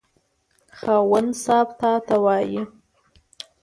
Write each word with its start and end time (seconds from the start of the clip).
خاوند 0.79 1.31
صاحب 1.43 1.99
ته 2.07 2.15
وايي. 2.23 2.61